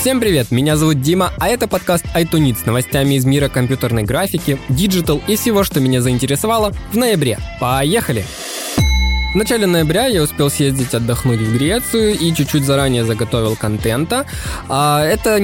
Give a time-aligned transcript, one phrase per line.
[0.00, 4.58] Всем привет, меня зовут Дима, а это подкаст iTunes с новостями из мира компьютерной графики,
[4.70, 7.38] digital и всего, что меня заинтересовало в ноябре.
[7.60, 8.24] Поехали!
[9.34, 14.24] В начале ноября я успел съездить отдохнуть в Грецию и чуть-чуть заранее заготовил контента.
[14.70, 15.38] А, это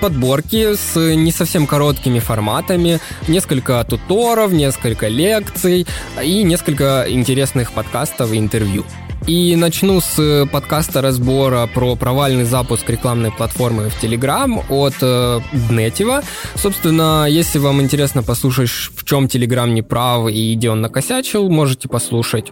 [0.00, 2.98] подборки с не совсем короткими форматами,
[3.28, 5.86] несколько туторов, несколько лекций
[6.20, 8.84] и несколько интересных подкастов и интервью.
[9.30, 16.22] И начну с э, подкаста разбора про провальный запуск рекламной платформы в Telegram от э.
[16.56, 21.88] Собственно, если вам интересно послушать, в чем Telegram не прав и где он накосячил, можете
[21.88, 22.46] послушать.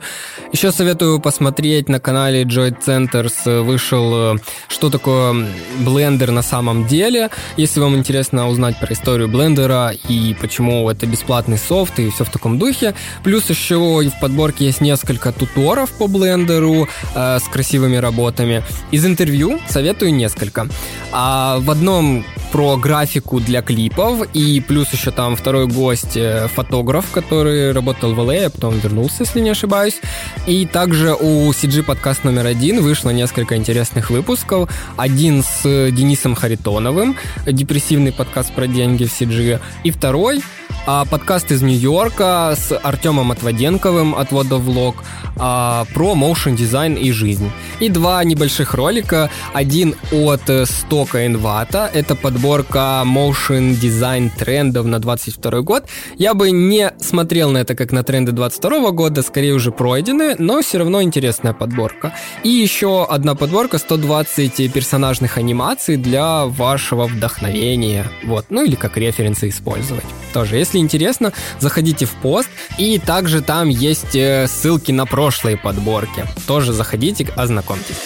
[0.53, 5.49] Еще советую посмотреть на канале Joy Centers э, вышел, э, что такое
[5.81, 7.31] Blender на самом деле.
[7.57, 12.31] Если вам интересно узнать про историю Блендера и почему это бесплатный софт и все в
[12.31, 12.95] таком духе.
[13.25, 18.63] Плюс еще в подборке есть несколько туторов по Blender, Твиттеру э, с красивыми работами.
[18.91, 20.69] Из интервью советую несколько.
[21.13, 27.11] А в одном про графику для клипов, и плюс еще там второй гость, э, фотограф,
[27.13, 30.01] который работал в LA, а потом вернулся, если не ошибаюсь.
[30.47, 34.71] И также у CG подкаст номер один вышло несколько интересных выпусков.
[34.97, 40.43] Один с Денисом Харитоновым, депрессивный подкаст про деньги в CG, и второй
[40.91, 45.05] а, подкаст из Нью-Йорка с Артемом Отводенковым от Водовлог
[45.37, 47.51] а, про моушен дизайн и жизнь.
[47.79, 49.31] И два небольших ролика.
[49.53, 51.91] Один от Стока Инвата.
[51.93, 55.85] Это подборка моушен дизайн трендов на 22 год.
[56.17, 60.63] Я бы не смотрел на это как на тренды 22 года, скорее уже пройдены, но
[60.63, 62.15] все равно интересная подборка.
[62.45, 68.07] И еще одна подборка 120 персонажных анимаций для вашего вдохновения.
[68.25, 70.05] Вот, ну или как референсы использовать.
[70.33, 72.49] Тоже, если если интересно, заходите в пост,
[72.79, 76.25] и также там есть э, ссылки на прошлые подборки.
[76.47, 77.97] Тоже заходите, ознакомьтесь.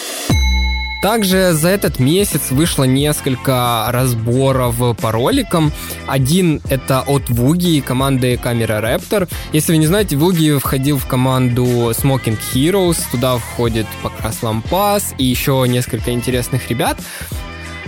[1.01, 5.73] Также за этот месяц вышло несколько разборов по роликам.
[6.07, 9.29] Один это от Вуги команды Camera Raptor.
[9.51, 12.99] Если вы не знаете, Вуги входил в команду Smoking Heroes.
[13.11, 16.97] Туда входит Покрас Лампас и еще несколько интересных ребят.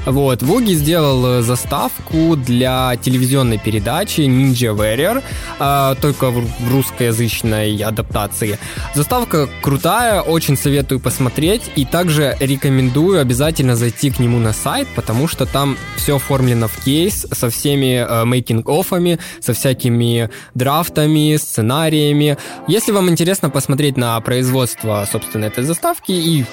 [0.06, 5.24] Вот, Вуги сделал э, заставку для телевизионной передачи Ninja Warrior,
[5.60, 8.60] э, только в русскоязычной адаптации.
[8.94, 15.28] Заставка крутая, очень советую посмотреть, и также рекомендую обязательно зайти к нему на сайт, потому
[15.28, 22.38] что там все оформлено в кейс со всеми э, мейкинг-оффами, со всякими драфтами, сценариями.
[22.68, 26.46] Если вам интересно посмотреть на производство, собственно, этой заставки и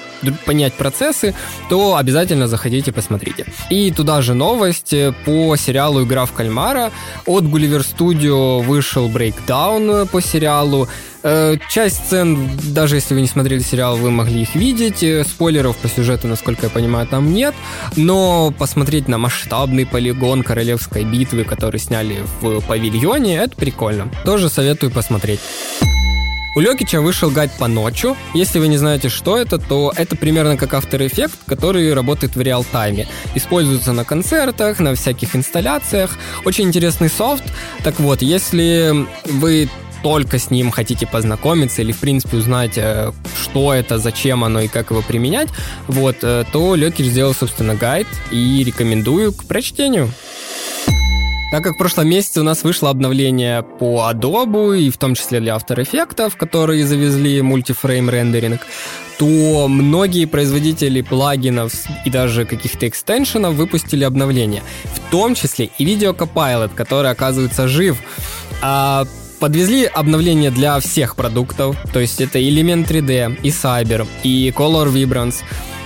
[0.45, 1.35] понять процессы,
[1.69, 3.75] то обязательно заходите, посмотрите ВКонтакте.
[3.75, 4.93] И туда же новость
[5.25, 6.91] по сериалу «Игра в кальмара».
[7.25, 10.87] От Gulliver Studio вышел брейкдаун по сериалу.
[11.25, 15.03] Э, часть сцен, даже если вы не смотрели сериал, вы могли их видеть.
[15.03, 17.55] Э, спойлеров по сюжету, насколько я понимаю, там нет.
[17.95, 24.09] Но посмотреть на масштабный полигон королевской битвы, который сняли в павильоне, это прикольно.
[24.25, 25.39] Тоже советую посмотреть.
[26.55, 28.15] У Лёкича вышел гайд по ночью.
[28.35, 32.41] Если вы не знаете, что это, то это примерно как After Effects, который работает в
[32.41, 33.07] реал-тайме.
[33.33, 36.11] Используется на концертах, на всяких инсталляциях.
[36.45, 37.43] Очень интересный софт.
[37.83, 39.67] Так вот, если вы
[40.03, 43.11] только с ним хотите познакомиться или, в принципе, узнать, э,
[43.41, 45.49] что это, зачем оно и как его применять,
[45.87, 50.11] вот, э, то Лёкич сделал, собственно, гайд и рекомендую к прочтению.
[51.53, 55.39] Так как в прошлом месяце у нас вышло обновление по Adobe, и в том числе
[55.39, 58.61] для After Effects, которые завезли мультифрейм рендеринг,
[59.19, 61.71] то многие производители плагинов
[62.05, 64.63] и даже каких-то экстеншенов выпустили обновление.
[64.85, 67.99] В том числе и Video Copilot, который оказывается жив.
[68.63, 69.05] А
[69.39, 75.43] подвезли обновление для всех продуктов, то есть это Element 3D, и Cyber, и Color Vibrance,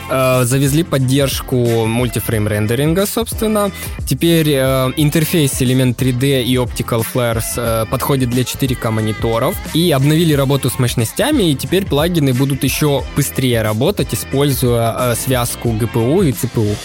[0.10, 3.72] Э, завезли поддержку мультифрейм рендеринга, собственно.
[4.06, 9.56] Теперь э, интерфейс элемент 3D и Optical Flares э, подходит для 4К мониторов.
[9.74, 15.70] И обновили работу с мощностями, и теперь плагины будут еще быстрее работать, используя э, связку
[15.70, 16.76] GPU и CPU.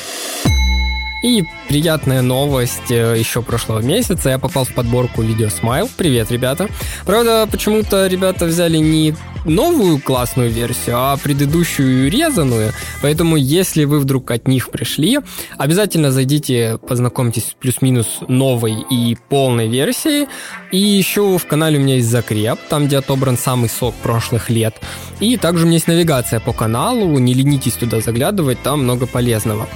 [1.22, 4.30] И приятная новость э, еще прошлого месяца.
[4.30, 5.88] Я попал в подборку видео Smile.
[5.96, 6.68] Привет, ребята.
[7.06, 12.72] Правда, почему-то ребята взяли не новую классную версию, а предыдущую резаную.
[13.00, 15.20] Поэтому, если вы вдруг от них пришли,
[15.58, 20.28] обязательно зайдите, познакомьтесь плюс-минус новой и полной версией.
[20.70, 24.74] И еще в канале у меня есть закреп, там, где отобран самый сок прошлых лет.
[25.20, 29.68] И также у меня есть навигация по каналу, не ленитесь туда заглядывать, там много полезного.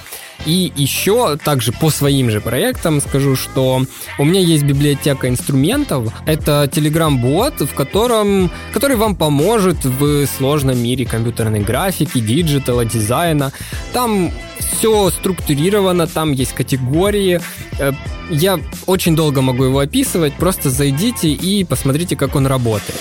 [0.45, 3.83] И еще также по своим же проектам скажу, что
[4.19, 6.13] у меня есть библиотека инструментов.
[6.27, 13.53] Это Telegram-бот, в котором, который вам поможет в сложном мире компьютерной графики, диджитала, дизайна.
[13.93, 17.41] Там все структурировано, там есть категории.
[17.79, 17.93] Э,
[18.31, 22.99] я очень долго могу его описывать, просто зайдите и посмотрите, как он работает.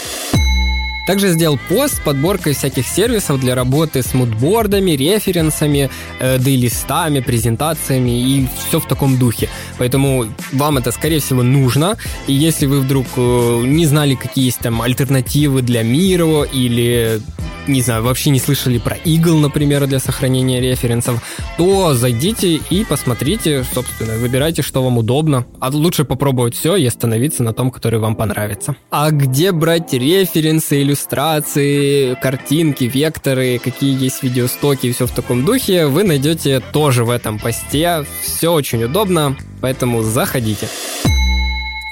[1.05, 8.11] Также сделал пост с подборкой всяких сервисов для работы с мудбордами, референсами, э, дейлистами, презентациями
[8.11, 9.49] и все в таком духе.
[9.77, 11.97] Поэтому вам это, скорее всего, нужно.
[12.27, 17.21] И если вы вдруг э, не знали, какие есть там альтернативы для Miro или
[17.67, 21.21] не знаю, вообще не слышали про Eagle, например, для сохранения референсов,
[21.57, 25.45] то зайдите и посмотрите, собственно, выбирайте, что вам удобно.
[25.59, 28.75] А лучше попробовать все и остановиться на том, который вам понравится.
[28.91, 35.87] А где брать референсы, иллюстрации, картинки, векторы, какие есть видеостоки и все в таком духе,
[35.87, 38.05] вы найдете тоже в этом посте.
[38.21, 40.67] Все очень удобно, поэтому заходите.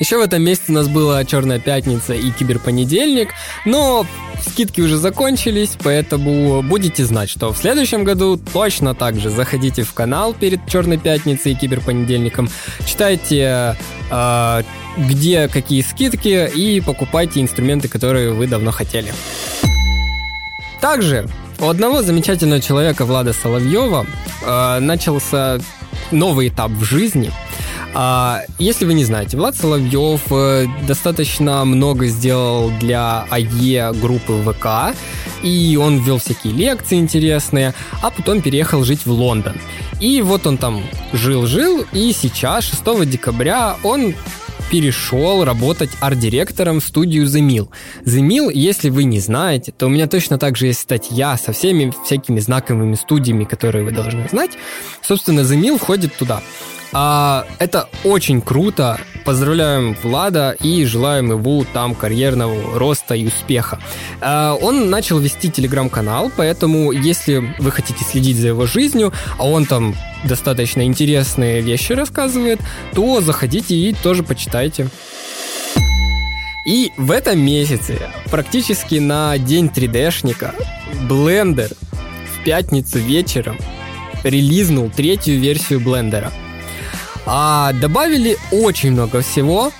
[0.04, 3.30] Еще в этом месяце у нас была Черная пятница и Киберпонедельник,
[3.64, 4.06] но
[4.46, 9.94] скидки уже закончились, поэтому будете знать, что в следующем году точно так же заходите в
[9.94, 12.50] канал перед Черной пятницей и Киберпонедельником,
[12.86, 13.78] читайте
[14.12, 14.64] э,
[14.98, 19.14] где какие скидки и покупайте инструменты, которые вы давно хотели.
[20.82, 21.30] Также
[21.60, 24.06] у одного замечательного человека Влада Соловьева
[24.46, 25.60] э, начался
[26.12, 27.32] новый этап в жизни–
[27.94, 34.98] а, если вы не знаете, Влад Соловьев э, достаточно много сделал для АЕ группы ВК,
[35.44, 39.56] и он вел всякие лекции интересные, а потом переехал жить в Лондон.
[40.00, 44.16] И вот он там жил-жил, и сейчас, 6 декабря, он
[44.72, 47.70] перешел работать арт-директором в студию The Mill.
[48.06, 51.52] The Mill, если вы не знаете, то у меня точно так же есть статья со
[51.52, 54.52] всеми всякими знаковыми студиями, которые вы должны знать.
[55.04, 56.42] Собственно, The Mill входит туда.
[56.94, 59.00] А, это очень круто.
[59.26, 63.80] Поздравляем Влада и желаем ему там карьерного роста и успеха.
[64.22, 69.66] А, он начал вести телеграм-канал, поэтому если вы хотите следить за его жизнью, а он
[69.66, 72.60] там достаточно интересные вещи рассказывает,
[72.94, 74.90] то заходите и тоже почитайте.
[76.66, 78.00] И в этом месяце,
[78.30, 80.54] практически на день 3D-шника,
[81.10, 81.76] Blender
[82.26, 83.58] в пятницу вечером
[84.24, 86.32] релизнул третью версию Блендера–
[87.26, 89.72] а добавили очень много всего.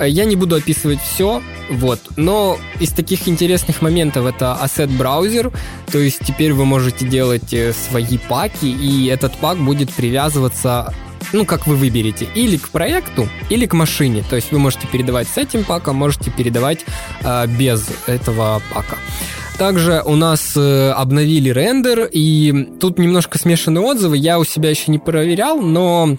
[0.00, 1.40] Я не буду описывать все,
[1.70, 2.00] вот.
[2.16, 5.52] Но из таких интересных моментов это Asset браузер,
[5.90, 10.92] то есть теперь вы можете делать э, свои паки, и этот пак будет привязываться
[11.32, 14.22] ну, как вы выберете, или к проекту, или к машине.
[14.28, 16.84] То есть вы можете передавать с этим паком, можете передавать
[17.22, 18.98] э, без этого пака.
[19.58, 24.16] Также у нас э, обновили рендер, и тут немножко смешанные отзывы.
[24.16, 26.16] Я у себя еще не проверял, но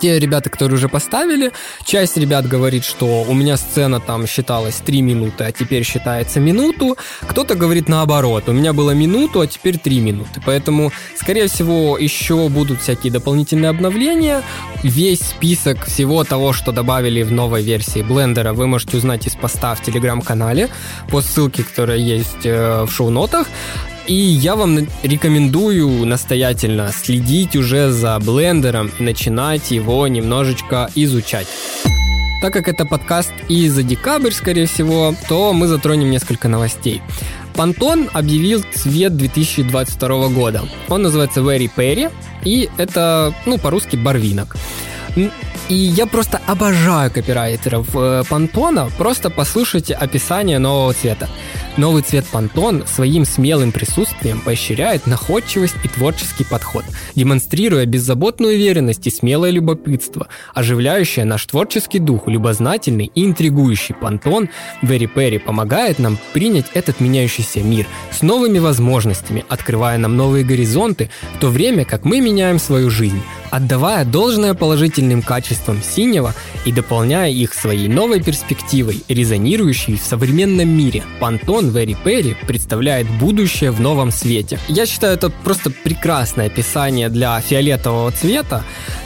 [0.00, 1.52] те ребята, которые уже поставили,
[1.84, 6.96] часть ребят говорит, что у меня сцена там считалась 3 минуты, а теперь считается минуту.
[7.22, 10.40] Кто-то говорит наоборот, у меня было минуту, а теперь 3 минуты.
[10.44, 14.42] Поэтому, скорее всего, еще будут всякие дополнительные обновления.
[14.82, 19.74] Весь список всего того, что добавили в новой версии блендера, вы можете узнать из поста
[19.74, 20.68] в телеграм-канале
[21.08, 23.46] по ссылке, которая есть э, в шоу-нотах.
[24.06, 31.46] И я вам рекомендую настоятельно следить уже за блендером и начинать его немножечко изучать.
[32.42, 37.00] Так как это подкаст и за декабрь, скорее всего, то мы затронем несколько новостей.
[37.54, 40.62] Pantone объявил цвет 2022 года.
[40.88, 42.12] Он называется Very Perry,
[42.44, 44.56] и это, ну, по-русски, барвинок.
[45.70, 48.90] И я просто обожаю копирайтеров Пантона.
[48.98, 51.28] Просто послушайте описание нового цвета.
[51.78, 56.84] Новый цвет Pantone своим смелым присутствием поощряет находчивость и творческий подход,
[57.16, 64.50] демонстрируя беззаботную уверенность и смелое любопытство, оживляющее наш творческий дух, любознательный и интригующий Pantone
[64.82, 71.10] Very Perry помогает нам принять этот меняющийся мир с новыми возможностями, открывая нам новые горизонты,
[71.36, 76.34] в то время как мы меняем свою жизнь, отдавая должное положительным качествам синего
[76.64, 81.02] и дополняя их своей новой перспективой, резонирующей в современном мире.
[81.54, 84.58] Джон Вэри Перри представляет будущее в новом свете.
[84.68, 88.64] Я считаю, это просто прекрасное описание для фиолетового цвета.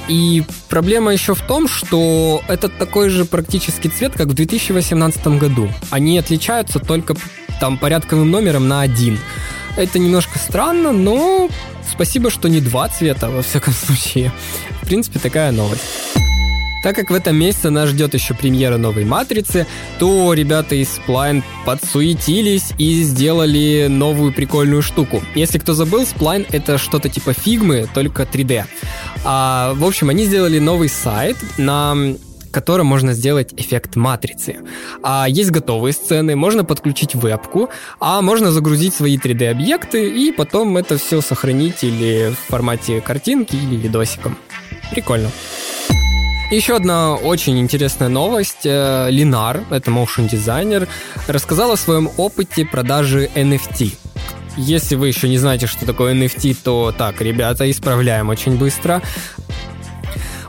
[0.08, 5.68] И проблема еще в том, что это такой же практически цвет, как в 2018 году.
[5.90, 7.14] Они отличаются только
[7.60, 9.18] там порядковым номером на один.
[9.76, 11.48] Это немножко странно, но
[11.88, 14.32] спасибо, что не два цвета, во всяком случае.
[14.82, 15.82] В принципе, такая новость.
[16.82, 19.66] Так как в этом месяце нас ждет еще премьера новой матрицы,
[19.98, 25.22] то ребята из Spline подсуетились и сделали новую прикольную штуку.
[25.34, 28.64] Если кто забыл, Spline это что-то типа фигмы, только 3D.
[29.24, 31.96] А, в общем, они сделали новый сайт на
[32.50, 34.56] которым можно сделать эффект матрицы.
[35.02, 37.68] А есть готовые сцены, можно подключить вебку,
[38.00, 43.76] а можно загрузить свои 3D-объекты и потом это все сохранить или в формате картинки, или
[43.76, 44.38] видосиком.
[44.90, 45.30] Прикольно.
[46.50, 48.64] Еще одна очень интересная новость.
[48.64, 50.88] Э, Линар, это motion дизайнер,
[51.26, 53.94] рассказал о своем опыте продажи NFT.
[54.56, 59.02] Если вы еще не знаете, что такое NFT, то так, ребята, исправляем очень быстро.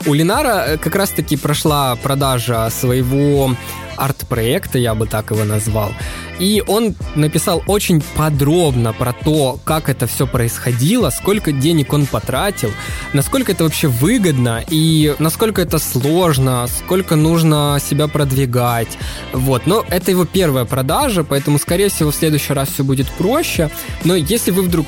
[0.06, 3.54] У Линара э, как раз-таки прошла продажа своего
[4.00, 5.92] арт-проекта, я бы так его назвал.
[6.40, 12.72] И он написал очень подробно про то, как это все происходило, сколько денег он потратил,
[13.14, 18.98] насколько это вообще выгодно и насколько это сложно, сколько нужно себя продвигать.
[19.34, 19.66] Вот.
[19.66, 23.70] Но это его первая продажа, поэтому, скорее всего, в следующий раз все будет проще.
[24.04, 24.88] Но если вы вдруг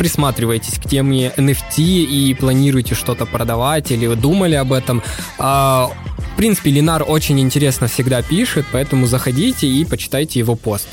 [0.00, 5.02] присматриваетесь к теме NFT и планируете что-то продавать или вы думали об этом,
[5.38, 5.90] а,
[6.32, 10.88] в принципе, Линар очень интересно всегда пишет, поэтому заходите и почитайте его пост.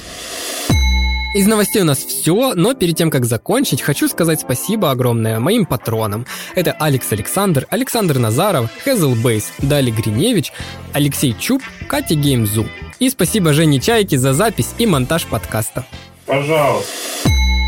[1.34, 5.66] Из новостей у нас все, но перед тем, как закончить, хочу сказать спасибо огромное моим
[5.66, 6.26] патронам.
[6.56, 10.52] Это Алекс Александр, Александр Назаров, Хезл Бейс, Дали Гриневич,
[10.94, 12.66] Алексей Чуб, Катя Геймзу.
[13.00, 15.86] И спасибо Жене Чайке за запись и монтаж подкаста.
[16.26, 16.92] Пожалуйста.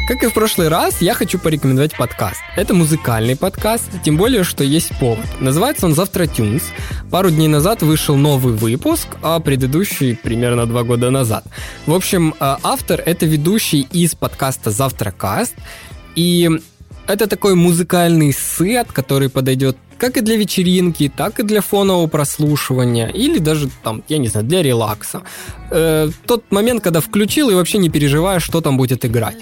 [0.09, 2.39] Как и в прошлый раз, я хочу порекомендовать подкаст.
[2.55, 5.23] Это музыкальный подкаст, тем более, что есть повод.
[5.39, 6.63] Называется он «Завтра Тюнс».
[7.11, 11.43] Пару дней назад вышел новый выпуск, а предыдущий примерно два года назад.
[11.87, 15.55] В общем, э, автор— это ведущий из подкаста «Завтра Каст»,
[16.15, 16.47] и
[17.07, 23.07] это такой музыкальный сет, который подойдет как и для вечеринки, так и для фонового прослушивания,
[23.07, 25.21] или даже там, я не знаю, для релакса.
[25.71, 29.37] Э, тот момент, когда включил и вообще не переживаешь, что там будет играть.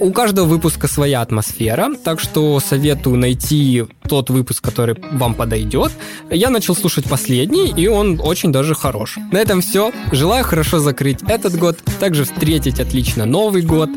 [0.00, 5.92] У каждого выпуска своя атмосфера, так что советую найти тот выпуск, который вам подойдет.
[6.30, 9.18] Я начал слушать последний, и он очень даже хорош.
[9.32, 9.92] На этом все.
[10.12, 13.90] Желаю хорошо закрыть этот год, также встретить отлично Новый год.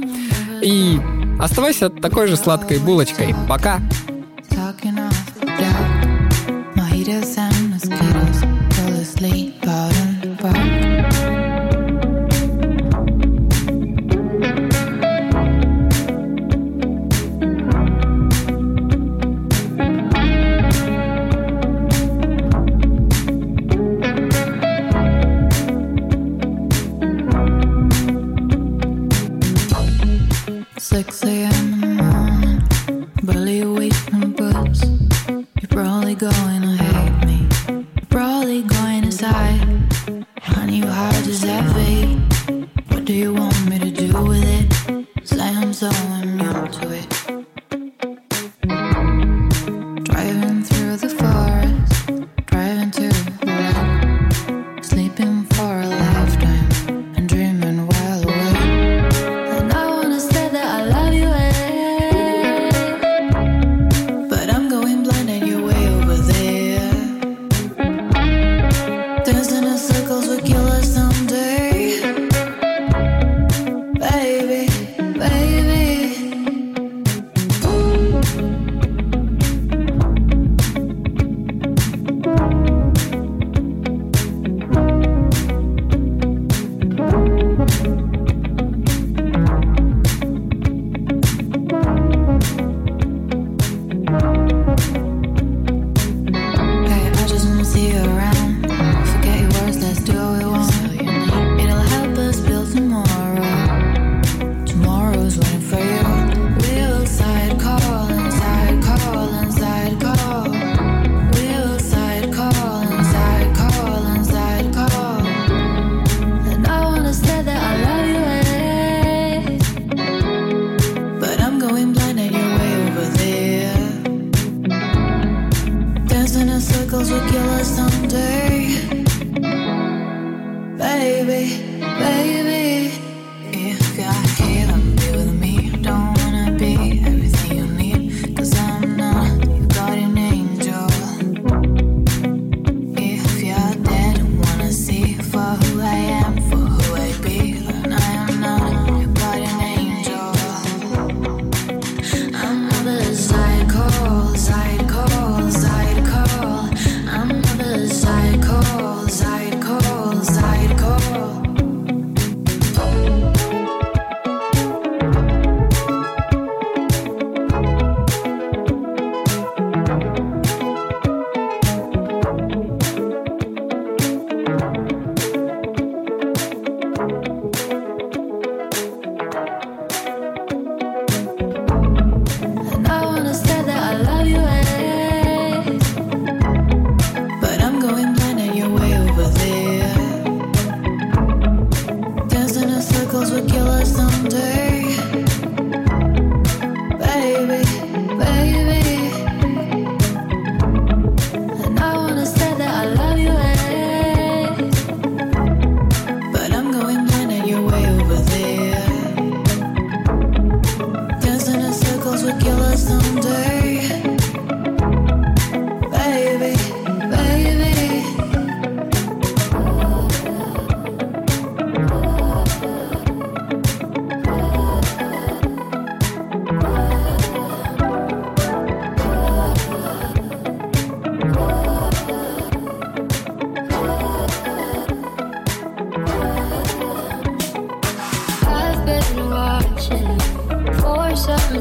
[0.63, 0.97] И
[1.39, 3.35] оставайся такой же сладкой булочкой.
[3.49, 3.81] Пока!
[4.49, 5.04] Talking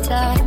[0.09, 0.44] die.